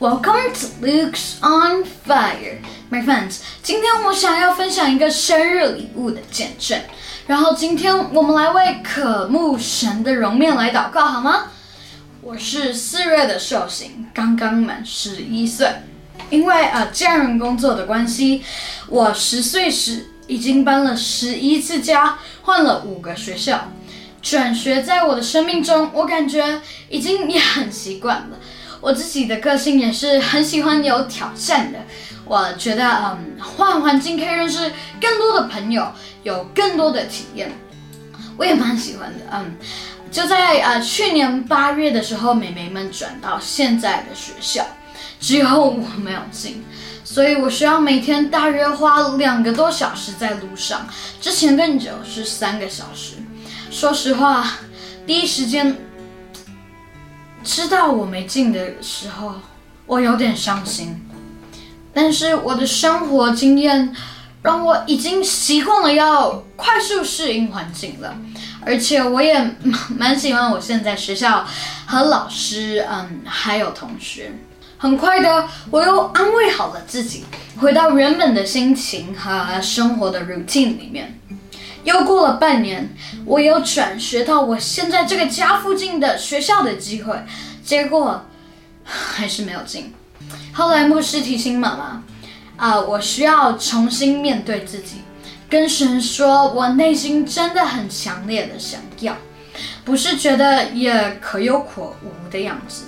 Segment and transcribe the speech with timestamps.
[0.00, 3.40] Welcome to Luke's on Fire, my friends.
[3.64, 6.80] 今天我想要分享一个生日礼物的见证。
[7.26, 11.46] 然后今天我们来为渴慕神的容面来祷告，好吗？
[12.20, 15.68] 我是四月的寿星，刚刚满十一岁。
[16.30, 18.44] 因为呃家人工作的关系，
[18.86, 23.72] 我十岁时已经搬了十一次家，换了五个学校。
[24.22, 28.38] 转学在我的生命中，我感觉已经也很习惯了。
[28.80, 31.78] 我自己的个性也是很喜欢有挑战的。
[32.24, 34.70] 我觉得，嗯，换环境可以认识
[35.00, 35.90] 更多的朋友，
[36.22, 37.50] 有更多的体验，
[38.36, 39.24] 我也蛮喜欢的。
[39.32, 39.56] 嗯，
[40.10, 44.66] 就在呃去年八月的时候，美眉们转到现在的学校，
[45.18, 46.62] 只有我没有进，
[47.02, 50.86] 所以我需要每天大约花两个多小时在路上，
[51.20, 53.14] 之前更久是三个小时。
[53.70, 54.52] 说实话，
[55.06, 55.74] 第一时间。
[57.48, 59.36] 知道我没进的时候，
[59.86, 61.02] 我有点伤心。
[61.94, 63.96] 但是我的生活经验
[64.42, 68.14] 让我已经习惯了要快速适应环境了，
[68.66, 69.56] 而且我也
[69.96, 71.46] 蛮喜欢我现在学校
[71.86, 74.30] 和老师，嗯，还有同学。
[74.76, 77.24] 很快的，我又安慰好了自己，
[77.56, 81.18] 回到原本的心情和生活的 routine 里面。
[81.84, 82.88] 又过了半年，
[83.24, 87.14] 我有转学到我现在这个家附近的学校的机会，
[87.64, 88.24] 结果
[88.84, 89.94] 还是没有进。
[90.52, 92.02] 后来牧师提醒妈妈，
[92.56, 94.96] 啊，我需要重新面对自己，
[95.48, 99.16] 跟神说，我内心真的很强烈的想要，
[99.84, 102.84] 不是觉得也可有可无的样子。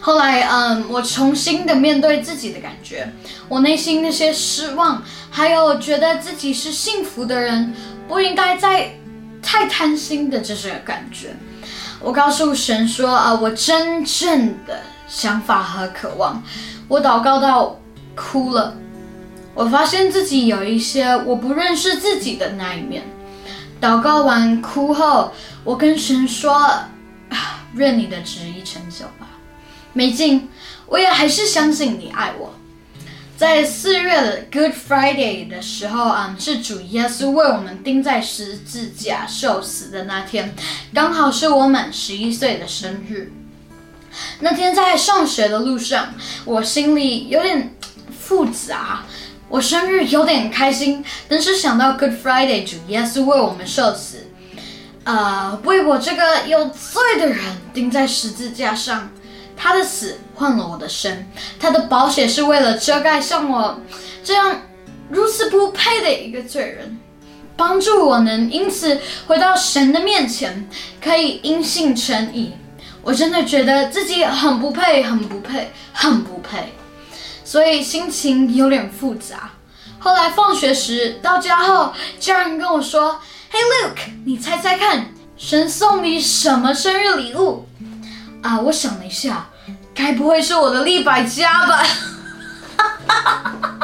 [0.00, 3.12] 后来，嗯，我重新的面对自己的感觉，
[3.48, 7.74] 我内心那些失望，还有觉得自己是幸福的人，
[8.06, 8.94] 不应该再
[9.42, 11.36] 太贪心的这些感觉。
[12.00, 16.42] 我告诉神说，啊，我真正的想法和渴望，
[16.86, 17.80] 我祷告到
[18.14, 18.76] 哭了。
[19.54, 23.02] 我发现自己有一些我不认识自己的那一面。
[23.80, 25.32] 祷告完哭后，
[25.64, 26.86] 我跟神说，啊，
[27.74, 29.26] 愿你的旨意成就吧。
[29.98, 30.48] 没劲，
[30.86, 32.54] 我也还是相信你爱我。
[33.36, 40.54] 在四月的 Good Friday 的时候啊，是主耶稣为我们钉在十字架受死的那天，
[40.94, 43.32] 刚好是我满十一岁的生日。
[44.38, 47.74] 那天在上学的路上，我心里有点
[48.16, 49.02] 复杂。
[49.48, 54.28] 我生日有点开心，但是想到 Good Friday 主耶稣为我们受死，
[55.02, 57.44] 呃，为我这个有罪的人
[57.74, 59.10] 钉在十字架上。
[59.58, 61.26] 他的死换了我的生，
[61.58, 63.80] 他的保险是为了遮盖像我
[64.22, 64.62] 这样
[65.10, 66.96] 如此不配的一个罪人，
[67.56, 70.68] 帮助我能因此回到神的面前，
[71.02, 72.52] 可以因信称义。
[73.02, 76.72] 我真的觉得自己很不配，很不配，很不配，
[77.44, 79.50] 所以心情有点复杂。
[79.98, 83.18] 后来放学时到家后，家人跟我说
[83.50, 87.66] ：“Hey Luke，你猜猜看，神送你什么生日礼物？”
[88.42, 89.48] 啊，我想了一下，
[89.94, 91.82] 该不会是我的立百家吧？
[92.76, 93.74] 哈哈哈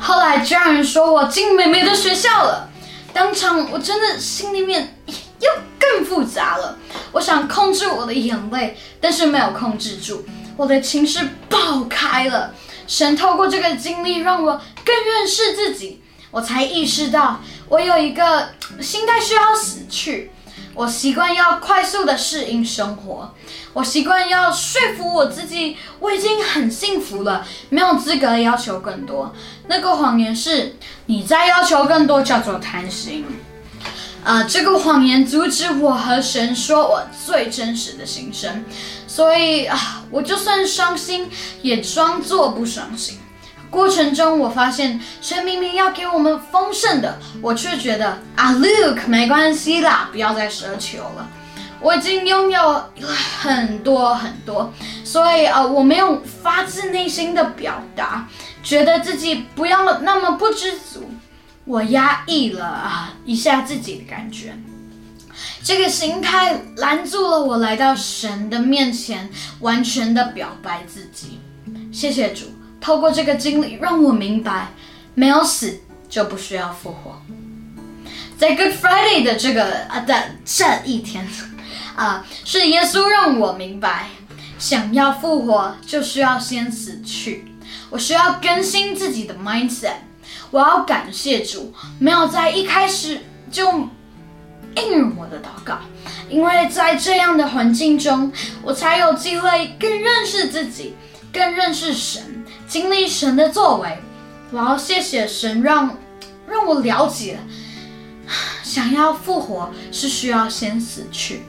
[0.00, 2.68] 后来家人说我进美美的学校了，
[3.12, 4.98] 当场我真的心里面
[5.40, 6.76] 又更复杂了。
[7.12, 10.24] 我想控制我的眼泪，但是没有控制住，
[10.56, 12.52] 我的情绪爆开了。
[12.86, 16.02] 神透过这个经历，让我更认识自己。
[16.30, 20.30] 我才意识到，我有一个心态需要死去。
[20.74, 23.32] 我习惯要快速的适应生活，
[23.74, 29.32] 我习惯要说服我自己，我已经很幸福了，没有资格要求更多。
[29.68, 30.74] 那个谎言是，
[31.06, 33.24] 你再要求更多叫做贪心。
[34.24, 38.64] 啊，这个谎言阻止我和神说我最真实的心声，
[39.06, 41.30] 所以啊，我就算伤心，
[41.62, 43.20] 也装作不伤心。
[43.74, 51.28] 过程中，我发现神明明要给我们丰盛的，我却觉得啊，Luke 没关系啦，不要再奢求了。
[51.80, 52.84] 我已经拥有
[53.40, 54.72] 很多很多，
[55.04, 58.28] 所以啊，我没有发自内心的表达，
[58.62, 61.10] 觉得自己不要那么不知足。
[61.64, 64.56] 我压抑了啊一下自己的感觉，
[65.62, 69.28] 这个心态拦住了我来到神的面前，
[69.60, 71.40] 完全的表白自己。
[71.92, 72.46] 谢谢主。
[72.84, 74.68] 透过这个经历，让我明白，
[75.14, 77.18] 没有死就不需要复活。
[78.38, 80.14] 在 Good Friday 的这个啊的
[80.44, 81.26] 这一天，
[81.96, 84.10] 啊，是耶稣让我明白，
[84.58, 87.46] 想要复活就需要先死去。
[87.88, 89.94] 我需要更新自己的 mindset。
[90.50, 93.20] 我要感谢主，没有在一开始
[93.50, 93.66] 就
[94.76, 95.78] 应允我的祷告，
[96.28, 98.30] 因为在这样的环境中，
[98.62, 100.94] 我才有机会更认识自己，
[101.34, 103.98] 更认识神，经历神的作为。
[104.52, 105.98] 我要谢谢神，让
[106.46, 107.40] 让我了解，
[108.62, 111.42] 想要复活是需要先死去。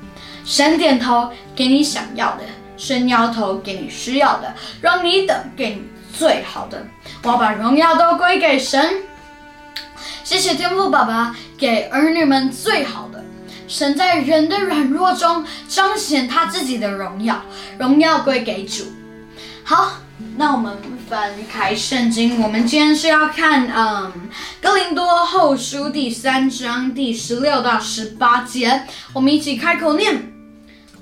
[0.44, 2.44] 神点头给你想要的，
[2.76, 5.84] 神摇头给你需要的，让你等给你
[6.18, 6.84] 最好的。
[7.22, 9.04] 我要把荣耀都归给神。
[10.24, 13.24] 谢谢天父爸爸给儿女们最好的。
[13.68, 17.40] 神在人的软弱中彰显他自己的荣耀，
[17.78, 18.86] 荣耀归给主。
[19.68, 19.94] 好，
[20.38, 20.78] 那我们
[21.10, 24.30] 翻开圣经，我们今天是要看嗯
[24.62, 30.32] 哥林多后书第三章第十六到十八节，我们一起开口念。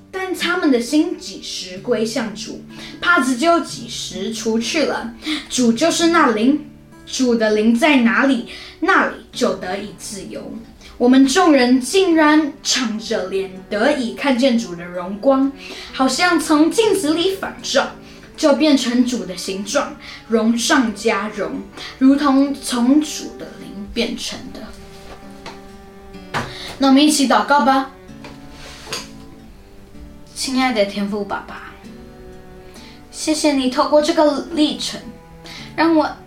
[0.09, 2.63] 但他们的心几时归向主，
[3.01, 5.13] 帕子就几时除去了。
[5.49, 6.65] 主就是那灵，
[7.05, 8.47] 主的灵在哪里，
[8.79, 10.53] 那里就得以自由。
[10.97, 15.51] 我们众人竟然敞着脸得以看见主的荣光，
[15.91, 17.91] 好像从镜子里反照，
[18.35, 19.95] 就变成主的形状，
[20.27, 21.61] 荣上加荣，
[21.99, 26.41] 如同从主的灵变成的。
[26.79, 27.91] 那我们一起祷告吧。
[30.35, 31.71] 亲爱的天父爸爸，
[33.11, 34.99] 谢谢你透过这个历程，
[35.75, 36.17] 让我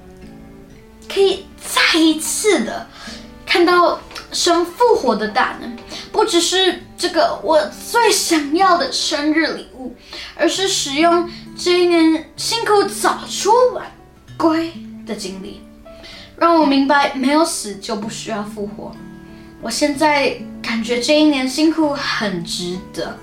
[1.13, 2.87] 可以再一次的
[3.45, 4.01] 看到
[4.33, 5.77] 神复活的大能，
[6.13, 9.95] 不只是这个我最想要的生日礼物，
[10.35, 13.87] 而是使用这一年辛苦早出晚
[14.37, 14.73] 归
[15.07, 15.63] 的经历，
[16.37, 18.95] 让我明白没有死就不需要复活。
[19.63, 23.19] 我现在感觉这一年辛苦很值得，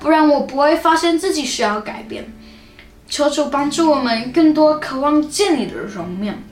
[0.00, 2.32] 不然我不会发现自己需要改变。
[3.08, 6.42] 求主帮助我们更多渴望见你的容面。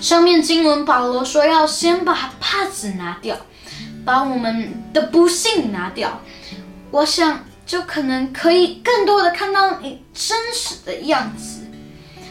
[0.00, 3.36] 上面经文保罗说要先把帕子拿掉，
[4.06, 6.22] 把我们的不幸拿掉。
[6.90, 11.60] 我想就可能可以更多的看到你真实的样子，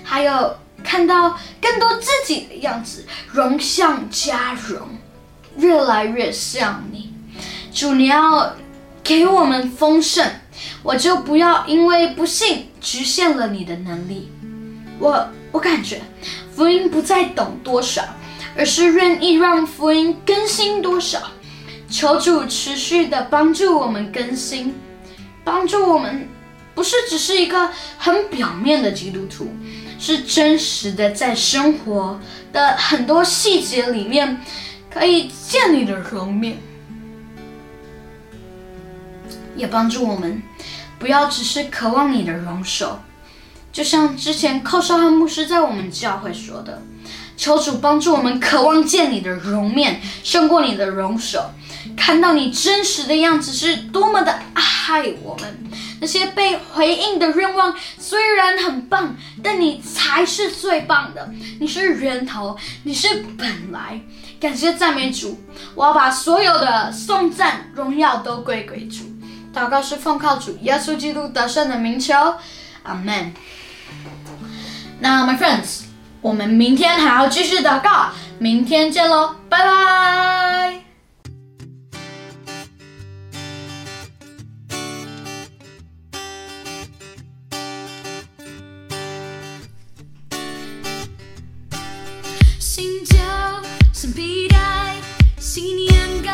[0.04, 4.86] 还有看到更多自己的样子，容像加容。
[5.56, 7.14] 越来越像你，
[7.74, 8.54] 主，你要
[9.02, 10.30] 给我们丰盛，
[10.84, 14.30] 我就不要因为不幸局限了你的能力。
[15.00, 16.02] 我我感觉
[16.54, 18.04] 福音不再懂多少，
[18.58, 21.22] 而是愿意让福音更新多少。
[21.90, 24.76] 求主持续的帮助我们更新，
[25.44, 26.28] 帮助我们
[26.76, 29.50] 不是只是一个很表面的基督徒，
[30.00, 32.20] 是真实的在生活
[32.54, 34.42] 的很多细节里面。
[34.92, 36.58] 可以见你的容面，
[39.56, 40.42] 也帮助我们
[40.98, 43.00] 不要只是渴望你的容手。
[43.72, 46.82] 就像之前寇少汉牧师在我们教会说的
[47.38, 51.52] ：“求主帮助我们渴望见你的容面，胜过你的容手。
[52.00, 55.58] 看到你真实的样子是多么的爱我们。
[56.02, 61.30] 那些被回应的愿望虽然很棒，但你才是最棒的。
[61.60, 64.00] 你是源头，你是本来。”
[64.40, 65.38] 感谢赞美主，
[65.76, 69.04] 我要把所有的颂赞荣耀都归给主。
[69.54, 72.16] 祷告是奉靠主耶稣基督得胜的名求，
[72.84, 73.34] 阿门。
[75.02, 75.82] 那 my friends，
[76.22, 80.89] 我们明天还要继续祷告，明天见喽，拜拜。
[92.80, 93.18] 新旧，
[93.92, 94.96] 新皮带，
[95.38, 96.32] 新年高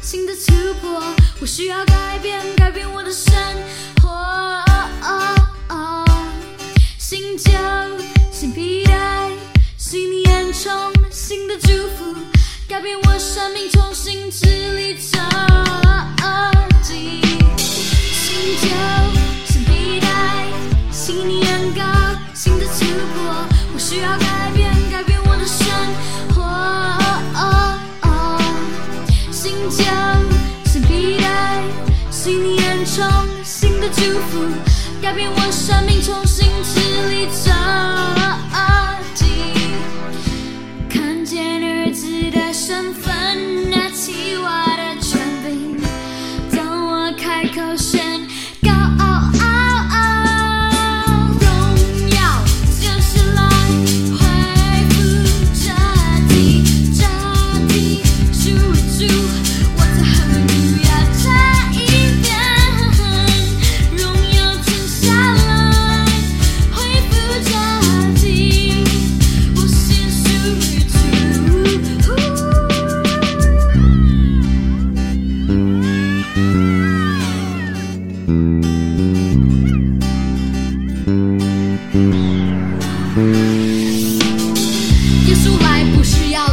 [0.00, 1.02] 兴的突破，
[1.40, 3.34] 我需要改变，改变我的生
[4.00, 4.64] 活。
[6.96, 7.50] 新旧，
[8.30, 9.32] 新皮带，
[9.76, 10.72] 新年，重
[11.10, 12.14] 新的祝福，
[12.68, 14.96] 改变我生命，重新治理。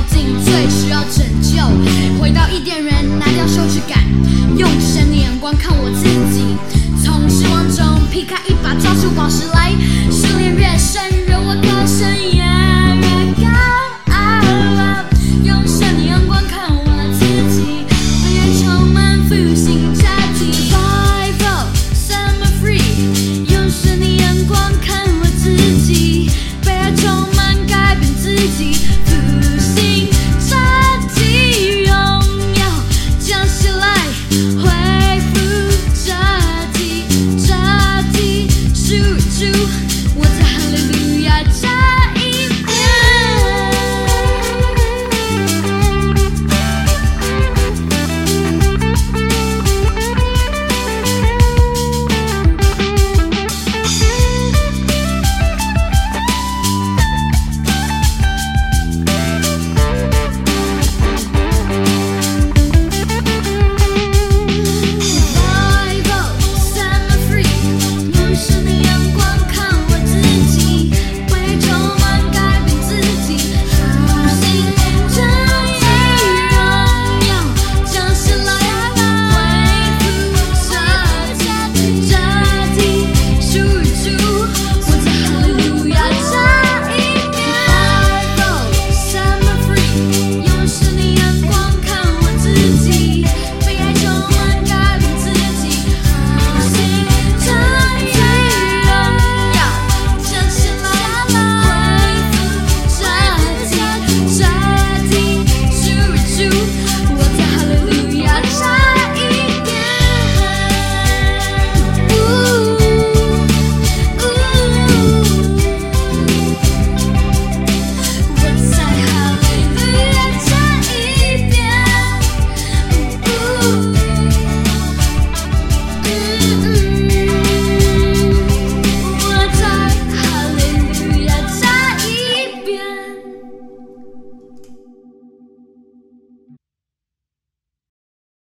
[0.10, 1.58] 最需要拯救。
[2.20, 4.04] 回到伊甸园，拿掉羞耻感，
[4.58, 5.85] 用神的眼光看我。